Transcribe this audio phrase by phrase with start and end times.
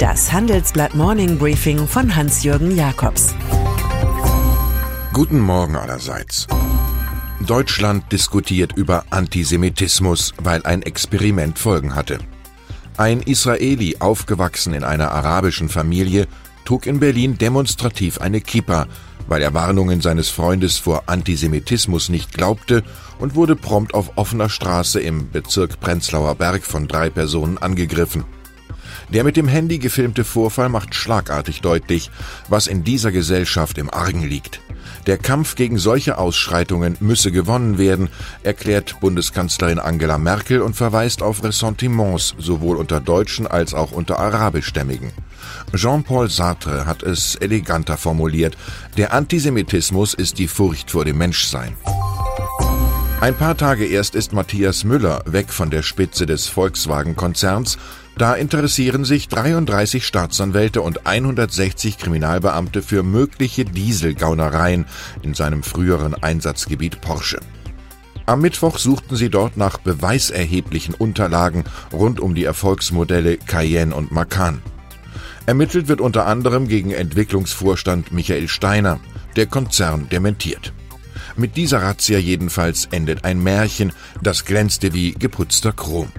[0.00, 3.34] Das Handelsblatt Morning Briefing von Hans-Jürgen Jakobs.
[5.12, 6.46] Guten Morgen allerseits.
[7.46, 12.18] Deutschland diskutiert über Antisemitismus, weil ein Experiment Folgen hatte.
[12.96, 16.28] Ein Israeli, aufgewachsen in einer arabischen Familie,
[16.64, 18.86] trug in Berlin demonstrativ eine Kippa,
[19.28, 22.84] weil er Warnungen seines Freundes vor Antisemitismus nicht glaubte
[23.18, 28.24] und wurde prompt auf offener Straße im Bezirk Prenzlauer Berg von drei Personen angegriffen.
[29.12, 32.10] Der mit dem Handy gefilmte Vorfall macht schlagartig deutlich,
[32.48, 34.60] was in dieser Gesellschaft im Argen liegt.
[35.06, 38.08] Der Kampf gegen solche Ausschreitungen müsse gewonnen werden,
[38.42, 45.10] erklärt Bundeskanzlerin Angela Merkel und verweist auf Ressentiments sowohl unter Deutschen als auch unter Arabischstämmigen.
[45.74, 48.56] Jean-Paul Sartre hat es eleganter formuliert,
[48.96, 51.74] der Antisemitismus ist die Furcht vor dem Menschsein.
[53.20, 57.76] Ein paar Tage erst ist Matthias Müller weg von der Spitze des Volkswagen-Konzerns.
[58.16, 64.86] Da interessieren sich 33 Staatsanwälte und 160 Kriminalbeamte für mögliche Dieselgaunereien
[65.20, 67.40] in seinem früheren Einsatzgebiet Porsche.
[68.24, 74.62] Am Mittwoch suchten sie dort nach beweiserheblichen Unterlagen rund um die Erfolgsmodelle Cayenne und Macan.
[75.44, 78.98] Ermittelt wird unter anderem gegen Entwicklungsvorstand Michael Steiner.
[79.36, 80.72] Der Konzern dementiert.
[81.40, 86.12] Mit dieser Razzia jedenfalls endet ein Märchen, das glänzte wie geputzter Chrom.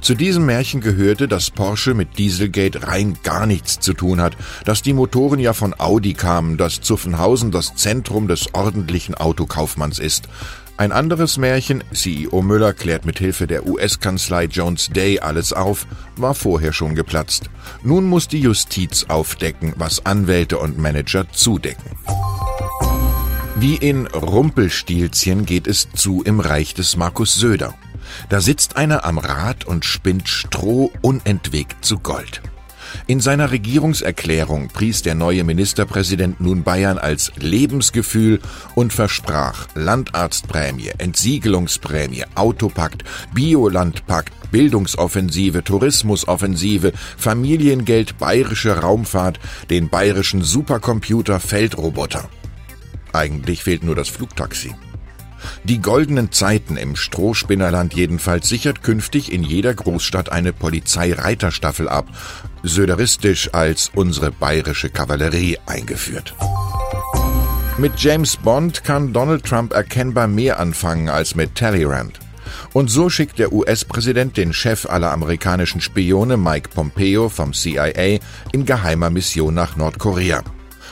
[0.00, 4.80] Zu diesem Märchen gehörte, dass Porsche mit Dieselgate rein gar nichts zu tun hat, dass
[4.80, 10.30] die Motoren ja von Audi kamen, dass Zuffenhausen das Zentrum des ordentlichen Autokaufmanns ist.
[10.78, 16.34] Ein anderes Märchen, CEO Müller klärt mit Hilfe der US-Kanzlei Jones Day alles auf, war
[16.34, 17.50] vorher schon geplatzt.
[17.82, 21.90] Nun muss die Justiz aufdecken, was Anwälte und Manager zudecken.
[23.64, 27.72] Wie in Rumpelstilzchen geht es zu im Reich des Markus Söder.
[28.28, 32.42] Da sitzt einer am Rad und spinnt Stroh unentwegt zu Gold.
[33.06, 38.40] In seiner Regierungserklärung pries der neue Ministerpräsident nun Bayern als Lebensgefühl
[38.74, 52.28] und versprach Landarztprämie, Entsiegelungsprämie, Autopakt, Biolandpakt, Bildungsoffensive, Tourismusoffensive, Familiengeld, bayerische Raumfahrt, den bayerischen Supercomputer Feldroboter.
[53.14, 54.74] Eigentlich fehlt nur das Flugtaxi.
[55.62, 62.06] Die goldenen Zeiten im Strohspinnerland jedenfalls sichert künftig in jeder Großstadt eine Polizeireiterstaffel ab,
[62.62, 66.34] söderistisch als unsere bayerische Kavallerie eingeführt.
[67.78, 72.20] Mit James Bond kann Donald Trump erkennbar mehr anfangen als mit Talleyrand.
[72.72, 78.18] Und so schickt der US-Präsident den Chef aller amerikanischen Spione Mike Pompeo vom CIA
[78.52, 80.42] in geheimer Mission nach Nordkorea.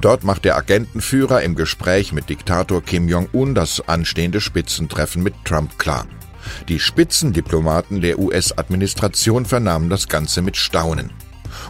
[0.00, 5.78] Dort macht der Agentenführer im Gespräch mit Diktator Kim Jong-un das anstehende Spitzentreffen mit Trump
[5.78, 6.06] klar.
[6.68, 11.10] Die Spitzendiplomaten der US-Administration vernahmen das Ganze mit Staunen.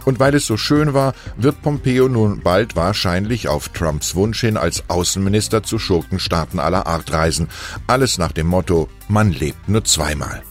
[0.03, 4.57] Und weil es so schön war, wird Pompeo nun bald wahrscheinlich auf Trumps Wunsch hin
[4.57, 7.47] als Außenminister zu Schurkenstaaten aller Art reisen.
[7.87, 10.41] Alles nach dem Motto, man lebt nur zweimal.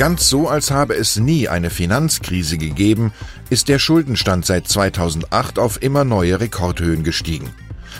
[0.00, 3.12] Ganz so, als habe es nie eine Finanzkrise gegeben,
[3.50, 7.50] ist der Schuldenstand seit 2008 auf immer neue Rekordhöhen gestiegen.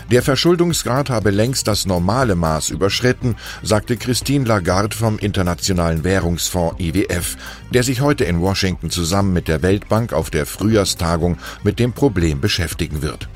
[0.09, 7.37] Der Verschuldungsgrad habe längst das normale Maß überschritten, sagte Christine Lagarde vom Internationalen Währungsfonds IWF,
[7.71, 12.41] der sich heute in Washington zusammen mit der Weltbank auf der Frühjahrstagung mit dem Problem
[12.41, 13.29] beschäftigen wird.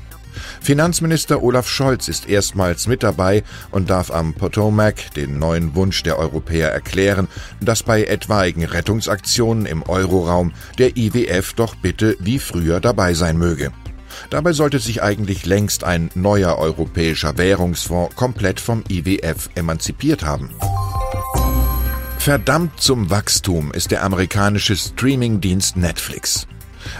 [0.60, 6.18] Finanzminister Olaf Scholz ist erstmals mit dabei und darf am Potomac den neuen Wunsch der
[6.18, 7.28] Europäer erklären,
[7.60, 13.72] dass bei etwaigen Rettungsaktionen im Euroraum der IWF doch bitte wie früher dabei sein möge.
[14.30, 20.50] Dabei sollte sich eigentlich längst ein neuer europäischer Währungsfonds komplett vom IWF emanzipiert haben.
[22.18, 26.48] Verdammt zum Wachstum ist der amerikanische Streamingdienst Netflix.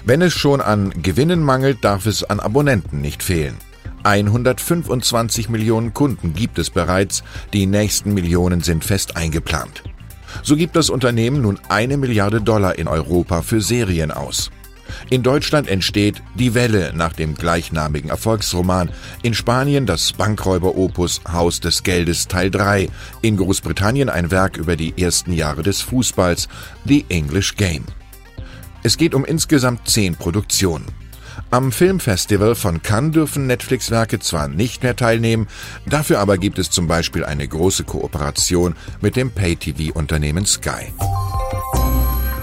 [0.05, 3.57] Wenn es schon an Gewinnen mangelt, darf es an Abonnenten nicht fehlen.
[4.05, 9.83] 125 Millionen Kunden gibt es bereits, die nächsten Millionen sind fest eingeplant.
[10.43, 14.51] So gibt das Unternehmen nun eine Milliarde Dollar in Europa für Serien aus.
[15.11, 18.91] In Deutschland entsteht Die Welle nach dem gleichnamigen Erfolgsroman,
[19.23, 22.89] in Spanien das Bankräuber-Opus Haus des Geldes Teil 3,
[23.23, 26.49] in Großbritannien ein Werk über die ersten Jahre des Fußballs,
[26.85, 27.85] The English Game.
[28.87, 30.87] Es geht um insgesamt zehn Produktionen.
[31.51, 35.49] Am Filmfestival von Cannes dürfen Netflix-Werke zwar nicht mehr teilnehmen,
[35.87, 40.93] dafür aber gibt es zum Beispiel eine große Kooperation mit dem Pay-TV-Unternehmen Sky.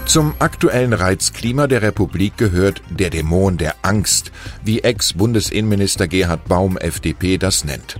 [0.04, 4.30] Zum aktuellen Reizklima der Republik gehört der Dämon der Angst,
[4.62, 7.98] wie Ex-Bundesinnenminister Gerhard Baum FDP das nennt.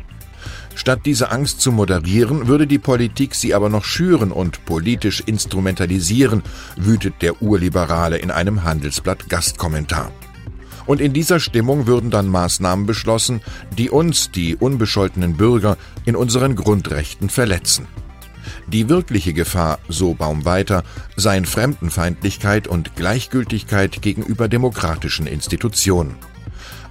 [0.75, 6.43] Statt diese Angst zu moderieren, würde die Politik sie aber noch schüren und politisch instrumentalisieren,
[6.77, 10.11] wütet der Urliberale in einem Handelsblatt Gastkommentar.
[10.87, 13.41] Und in dieser Stimmung würden dann Maßnahmen beschlossen,
[13.79, 17.87] die uns, die unbescholtenen Bürger, in unseren Grundrechten verletzen.
[18.67, 20.85] Die wirkliche Gefahr, so Baum weiter,
[21.17, 26.17] seien Fremdenfeindlichkeit und Gleichgültigkeit gegenüber demokratischen Institutionen.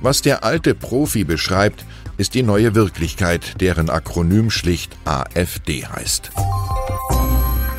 [0.02, 1.86] Was der alte Profi beschreibt,
[2.18, 6.32] ist die neue Wirklichkeit, deren Akronym schlicht AfD heißt.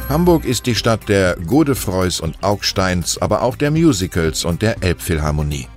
[0.08, 5.68] Hamburg ist die Stadt der Godefreus und Augsteins, aber auch der Musicals und der Elbphilharmonie.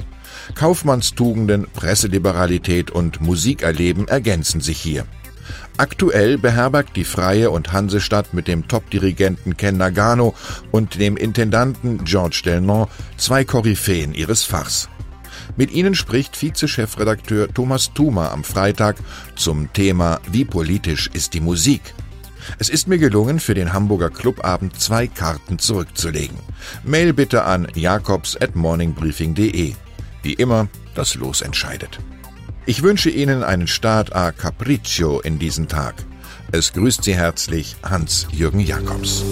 [0.53, 5.05] Kaufmannstugenden, Presseliberalität und Musikerleben ergänzen sich hier.
[5.77, 10.33] Aktuell beherbergt die Freie und Hansestadt mit dem Top-Dirigenten Ken Nagano
[10.71, 12.87] und dem Intendanten Georges Delnon
[13.17, 14.89] zwei Koryphäen ihres Fachs.
[15.57, 18.97] Mit ihnen spricht Vize-Chefredakteur Thomas Thumer am Freitag
[19.35, 21.81] zum Thema Wie politisch ist die Musik?
[22.59, 26.37] Es ist mir gelungen, für den Hamburger Clubabend zwei Karten zurückzulegen.
[26.83, 29.73] Mail bitte an jakobs at morningbriefing.de.
[30.21, 31.99] Wie immer, das Los entscheidet.
[32.65, 35.95] Ich wünsche Ihnen einen Start a Capriccio in diesen Tag.
[36.51, 39.23] Es grüßt Sie herzlich Hans-Jürgen Jakobs.